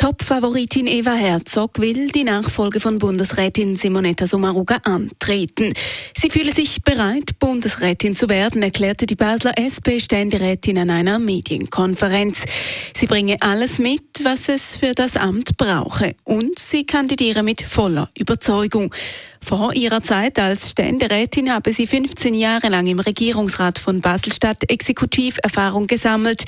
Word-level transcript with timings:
Top-Favoritin 0.00 0.86
Eva 0.86 1.12
Herzog 1.12 1.78
will 1.78 2.08
die 2.08 2.24
Nachfolge 2.24 2.80
von 2.80 2.96
Bundesrätin 2.96 3.76
Simonetta 3.76 4.26
Sommaruga 4.26 4.76
antreten. 4.84 5.74
Sie 6.16 6.30
fühle 6.30 6.54
sich 6.54 6.82
bereit, 6.82 7.38
Bundesrätin 7.38 8.16
zu 8.16 8.30
werden, 8.30 8.62
erklärte 8.62 9.04
die 9.04 9.14
Basler 9.14 9.58
SP-Ständerätin 9.60 10.78
an 10.78 10.88
einer 10.88 11.18
Medienkonferenz. 11.18 12.44
Sie 12.96 13.06
bringe 13.08 13.36
alles 13.40 13.78
mit, 13.78 14.24
was 14.24 14.48
es 14.48 14.74
für 14.74 14.94
das 14.94 15.18
Amt 15.18 15.58
brauche 15.58 16.16
und 16.24 16.58
sie 16.58 16.86
kandidiere 16.86 17.42
mit 17.42 17.60
voller 17.60 18.08
Überzeugung. 18.16 18.94
Vor 19.42 19.74
ihrer 19.74 20.02
Zeit 20.02 20.38
als 20.38 20.70
Ständerätin 20.70 21.52
habe 21.52 21.72
sie 21.72 21.86
15 21.86 22.34
Jahre 22.34 22.68
lang 22.68 22.86
im 22.86 23.00
Regierungsrat 23.00 23.78
von 23.78 24.00
Baselstadt 24.00 24.70
Exekutiverfahrung 24.70 25.86
gesammelt. 25.86 26.44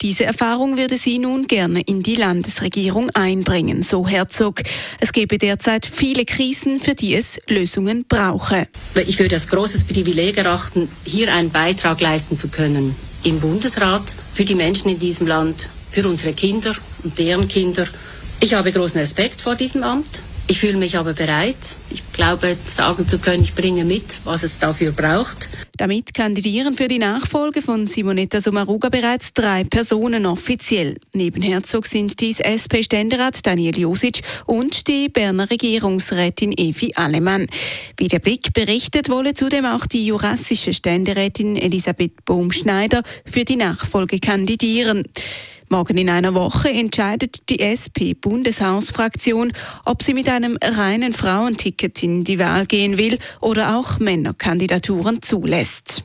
Diese 0.00 0.24
Erfahrung 0.24 0.78
würde 0.78 0.96
sie 0.96 1.18
nun 1.18 1.46
gerne 1.46 1.80
in 1.80 2.02
die 2.02 2.14
Landesregierung 2.14 3.10
einbringen, 3.10 3.82
so 3.82 4.06
Herzog. 4.06 4.62
Es 5.00 5.12
gebe 5.12 5.38
derzeit 5.38 5.86
viele 5.86 6.24
Krisen, 6.24 6.78
für 6.80 6.94
die 6.94 7.14
es 7.14 7.40
Lösungen 7.48 8.04
brauche. 8.08 8.68
Ich 9.06 9.18
würde 9.18 9.36
es 9.36 9.48
großes 9.48 9.84
Privileg 9.84 10.36
erachten, 10.36 10.88
hier 11.04 11.34
einen 11.34 11.50
Beitrag 11.50 12.00
leisten 12.00 12.36
zu 12.36 12.48
können. 12.48 12.94
Im 13.24 13.40
Bundesrat, 13.40 14.14
für 14.32 14.44
die 14.44 14.54
Menschen 14.54 14.90
in 14.90 14.98
diesem 15.00 15.26
Land, 15.26 15.70
für 15.90 16.06
unsere 16.06 16.34
Kinder 16.34 16.74
und 17.02 17.18
deren 17.18 17.48
Kinder. 17.48 17.86
Ich 18.40 18.54
habe 18.54 18.70
großen 18.70 19.00
Respekt 19.00 19.40
vor 19.40 19.54
diesem 19.54 19.82
Amt. 19.82 20.20
Ich 20.46 20.60
fühle 20.60 20.76
mich 20.76 20.98
aber 20.98 21.14
bereit. 21.14 21.76
Ich 21.88 22.02
glaube, 22.12 22.56
sagen 22.66 23.08
zu 23.08 23.18
können, 23.18 23.42
ich 23.42 23.54
bringe 23.54 23.82
mit, 23.82 24.18
was 24.24 24.42
es 24.42 24.58
dafür 24.58 24.92
braucht. 24.92 25.48
Damit 25.78 26.12
kandidieren 26.12 26.74
für 26.74 26.86
die 26.86 26.98
Nachfolge 26.98 27.62
von 27.62 27.86
Simonetta 27.86 28.42
Sommaruga 28.42 28.90
bereits 28.90 29.32
drei 29.32 29.64
Personen 29.64 30.26
offiziell. 30.26 30.98
Neben 31.14 31.42
Herzog 31.42 31.86
sind 31.86 32.20
dies 32.20 32.40
SP-Ständerat 32.40 33.44
Daniel 33.46 33.78
Josic 33.78 34.20
und 34.44 34.86
die 34.86 35.08
Berner 35.08 35.48
Regierungsrätin 35.50 36.52
Evi 36.52 36.92
Alemann. 36.94 37.48
Wie 37.96 38.08
der 38.08 38.18
Blick 38.18 38.52
berichtet, 38.52 39.08
wolle 39.08 39.32
zudem 39.32 39.64
auch 39.64 39.86
die 39.86 40.04
jurassische 40.04 40.74
Ständerätin 40.74 41.56
Elisabeth 41.56 42.24
Bohm-Schneider 42.26 43.02
für 43.24 43.44
die 43.44 43.56
Nachfolge 43.56 44.20
kandidieren. 44.20 45.04
Morgen 45.68 45.98
in 45.98 46.10
einer 46.10 46.34
Woche 46.34 46.68
entscheidet 46.70 47.48
die 47.48 47.60
SP-Bundeshausfraktion, 47.60 49.52
ob 49.84 50.02
sie 50.02 50.14
mit 50.14 50.28
einem 50.28 50.58
reinen 50.62 51.12
Frauenticket 51.12 52.02
in 52.02 52.24
die 52.24 52.38
Wahl 52.38 52.66
gehen 52.66 52.98
will 52.98 53.18
oder 53.40 53.76
auch 53.76 53.98
Männerkandidaturen 53.98 55.22
zulässt. 55.22 56.04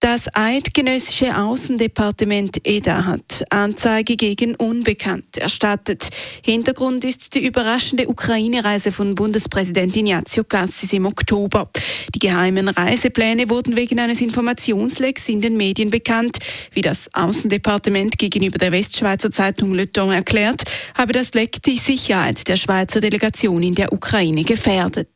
Das 0.00 0.28
eidgenössische 0.32 1.36
Außendepartement 1.36 2.64
EDA 2.64 3.04
hat 3.04 3.44
Anzeige 3.50 4.14
gegen 4.14 4.54
Unbekannte 4.54 5.40
erstattet. 5.40 6.10
Hintergrund 6.40 7.04
ist 7.04 7.34
die 7.34 7.44
überraschende 7.44 8.08
Ukraine-Reise 8.08 8.92
von 8.92 9.16
Bundespräsident 9.16 9.96
Ignazio 9.96 10.44
Cassis 10.44 10.92
im 10.92 11.04
Oktober. 11.04 11.68
Die 12.14 12.20
geheimen 12.20 12.68
Reisepläne 12.68 13.50
wurden 13.50 13.74
wegen 13.74 13.98
eines 13.98 14.20
Informationslecks 14.20 15.28
in 15.28 15.40
den 15.40 15.56
Medien 15.56 15.90
bekannt. 15.90 16.38
Wie 16.72 16.82
das 16.82 17.10
Außendepartement 17.12 18.18
gegenüber 18.18 18.58
der 18.58 18.70
Westschweizer 18.70 19.32
Zeitung 19.32 19.74
Le 19.74 19.90
Temps 19.90 20.14
erklärt, 20.14 20.62
habe 20.96 21.12
das 21.12 21.34
Leck 21.34 21.60
die 21.64 21.76
Sicherheit 21.76 22.46
der 22.46 22.56
Schweizer 22.56 23.00
Delegation 23.00 23.64
in 23.64 23.74
der 23.74 23.92
Ukraine 23.92 24.44
gefährdet. 24.44 25.08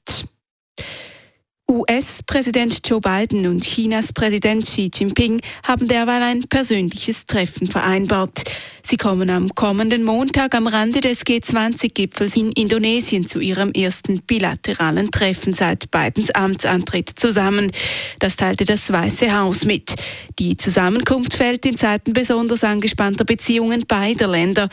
US-Präsident 1.83 2.81
Joe 2.89 3.01
Biden 3.01 3.47
und 3.47 3.65
Chinas 3.65 4.13
Präsident 4.13 4.65
Xi 4.65 4.91
Jinping 4.95 5.41
haben 5.65 5.89
derweil 5.89 6.23
ein 6.23 6.43
persönliches 6.43 7.27
Treffen 7.27 7.67
vereinbart. 7.67 8.45
Sie 8.83 8.97
kommen 8.97 9.31
am 9.31 9.49
kommenden 9.55 10.05
Montag 10.05 10.55
am 10.55 10.67
Rande 10.67 11.01
des 11.01 11.25
G20-Gipfels 11.25 12.37
in 12.37 12.53
Indonesien 12.53 13.27
zu 13.27 13.41
ihrem 13.41 13.73
ersten 13.73 14.23
bilateralen 14.23 15.11
Treffen 15.11 15.55
seit 15.55 15.91
Bidens 15.91 16.31
Amtsantritt 16.31 17.11
zusammen. 17.17 17.73
Das 18.19 18.37
teilte 18.37 18.65
das 18.65 18.93
Weiße 18.93 19.37
Haus 19.37 19.65
mit. 19.65 19.95
Die 20.39 20.57
Zusammenkunft 20.57 21.35
fällt 21.35 21.67
in 21.67 21.77
Zeiten 21.77 22.13
besonders 22.13 22.65
angespannter 22.65 23.25
Beziehungen 23.25 23.85
beider 23.89 24.29
Länder. 24.29 24.69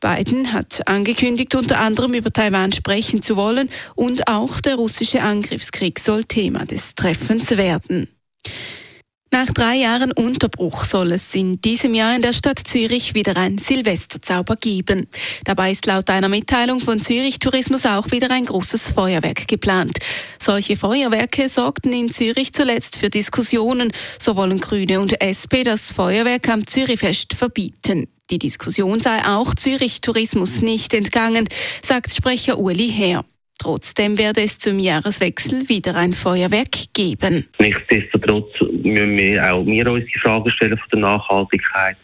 Biden 0.00 0.52
hat 0.52 0.86
angekündigt, 0.88 1.54
unter 1.54 1.80
anderem 1.80 2.14
über 2.14 2.32
Taiwan 2.32 2.72
sprechen 2.72 3.22
zu 3.22 3.36
wollen 3.36 3.68
und 3.94 4.28
auch 4.28 4.60
der 4.60 4.76
russische 4.76 5.22
Angriffskrieg 5.22 5.98
soll 5.98 6.24
Thema 6.24 6.64
des 6.64 6.94
Treffens 6.94 7.50
werden. 7.56 8.08
Nach 9.32 9.46
drei 9.46 9.76
Jahren 9.76 10.10
Unterbruch 10.10 10.82
soll 10.82 11.12
es 11.12 11.32
in 11.36 11.60
diesem 11.60 11.94
Jahr 11.94 12.16
in 12.16 12.22
der 12.22 12.32
Stadt 12.32 12.58
Zürich 12.58 13.14
wieder 13.14 13.36
ein 13.36 13.58
Silvesterzauber 13.58 14.56
geben. 14.56 15.06
Dabei 15.44 15.70
ist 15.70 15.86
laut 15.86 16.10
einer 16.10 16.28
Mitteilung 16.28 16.80
von 16.80 17.00
Zürich 17.00 17.38
Tourismus 17.38 17.86
auch 17.86 18.10
wieder 18.10 18.28
ein 18.32 18.46
großes 18.46 18.90
Feuerwerk 18.90 19.46
geplant. 19.46 20.00
Solche 20.40 20.76
Feuerwerke 20.76 21.48
sorgten 21.48 21.92
in 21.92 22.10
Zürich 22.10 22.52
zuletzt 22.52 22.96
für 22.96 23.08
Diskussionen. 23.08 23.92
So 24.18 24.34
wollen 24.34 24.58
Grüne 24.58 24.98
und 24.98 25.22
SP 25.22 25.62
das 25.62 25.92
Feuerwerk 25.92 26.48
am 26.48 26.66
Zürichfest 26.66 27.34
verbieten. 27.34 28.08
Die 28.30 28.40
Diskussion 28.40 28.98
sei 28.98 29.24
auch 29.24 29.54
Zürich 29.54 30.00
Tourismus 30.00 30.60
nicht 30.60 30.92
entgangen, 30.92 31.46
sagt 31.84 32.12
Sprecher 32.12 32.58
Uli 32.58 32.90
Herr. 32.90 33.24
Trotzdem 33.60 34.16
werde 34.16 34.40
es 34.40 34.58
zum 34.58 34.78
Jahreswechsel 34.78 35.68
wieder 35.68 35.94
ein 35.94 36.14
Feuerwerk 36.14 36.94
geben. 36.94 37.46
Nichtsdestotrotz 37.58 38.48
müssen 38.82 39.18
wir 39.18 39.52
auch 39.52 39.66
wir 39.66 39.86
uns 39.86 40.06
die 40.06 40.18
Frage 40.18 40.50
stellen 40.50 40.78
von 40.78 40.88
der 40.92 41.00
Nachhaltigkeit. 41.00 41.96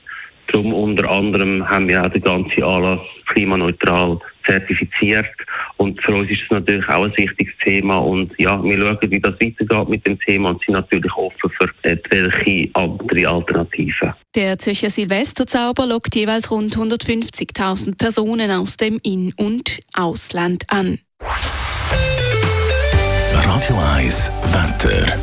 Darum 0.48 0.74
unter 0.74 1.10
anderem 1.10 1.66
haben 1.66 1.88
wir 1.88 2.04
auch 2.04 2.10
den 2.10 2.20
ganzen 2.20 2.62
Anlass 2.62 3.00
klimaneutral 3.28 4.20
zertifiziert. 4.44 5.26
Und 5.78 6.00
für 6.04 6.14
uns 6.14 6.30
ist 6.30 6.42
es 6.42 6.50
natürlich 6.50 6.86
auch 6.90 7.04
ein 7.04 7.16
wichtiges 7.16 7.54
Thema. 7.64 7.96
Und 7.96 8.32
ja, 8.36 8.62
wir 8.62 8.78
schauen, 8.78 8.98
wie 9.10 9.20
das 9.20 9.34
weitergeht 9.40 9.88
mit 9.88 10.06
dem 10.06 10.20
Thema 10.20 10.50
und 10.50 10.62
sind 10.62 10.74
natürlich 10.74 11.12
offen 11.14 11.50
für 11.58 11.70
welche 11.82 12.68
andere 12.74 13.28
Alternativen. 13.28 14.12
Der 14.34 14.58
Zürcher 14.58 14.90
Silvesterzauber 14.90 15.86
lockt 15.86 16.14
jeweils 16.14 16.50
rund 16.50 16.76
150.000 16.76 17.96
Personen 17.96 18.50
aus 18.50 18.76
dem 18.76 19.00
In- 19.02 19.32
und 19.36 19.80
Ausland 19.94 20.64
an. 20.68 20.98
Radio 23.56 23.78
1, 23.94 24.30
Wetter. 24.52 25.18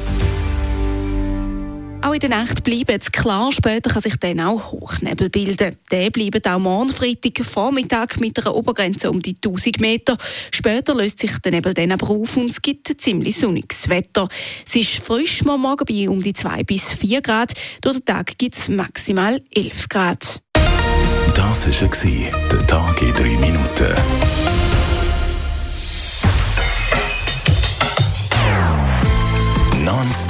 Auch 2.01 2.13
in 2.13 2.19
der 2.19 2.29
Nacht 2.29 2.63
bleibt 2.63 3.03
es 3.03 3.11
klar, 3.11 3.51
später 3.51 3.91
kann 3.91 4.01
sich 4.01 4.15
dann 4.15 4.39
auch 4.39 4.71
Hochnebel 4.71 5.29
bilden. 5.29 5.75
Der 5.91 6.09
bleibt 6.09 6.47
auch 6.47 6.57
morgen 6.57 6.89
Freitag 6.89 7.45
Vormittag 7.45 8.19
mit 8.19 8.39
einer 8.39 8.55
Obergrenze 8.55 9.11
um 9.11 9.21
die 9.21 9.35
1000 9.35 9.79
Meter. 9.81 10.17
Später 10.51 10.95
löst 10.95 11.19
sich 11.19 11.37
der 11.43 11.51
Nebel 11.51 11.75
dann 11.75 11.91
aber 11.91 12.09
auf 12.09 12.35
und 12.35 12.49
es 12.49 12.59
gibt 12.59 12.99
ziemlich 12.99 13.37
sonniges 13.37 13.87
Wetter. 13.87 14.27
Es 14.65 14.75
ist 14.77 14.95
frisch 14.95 15.45
am 15.45 15.61
Morgen 15.61 15.85
bei 15.85 16.09
um 16.09 16.23
die 16.23 16.33
2 16.33 16.63
bis 16.63 16.91
4 16.95 17.21
Grad. 17.21 17.53
Durch 17.81 17.97
den 17.97 18.05
Tag 18.05 18.35
gibt 18.39 18.55
es 18.55 18.67
maximal 18.67 19.43
11 19.53 19.89
Grad. 19.89 20.41
Das 21.35 21.67
war 21.67 22.11
der 22.51 22.65
Tag 22.65 22.99
in 22.99 23.13
3 23.13 23.23
Minuten. 23.37 24.42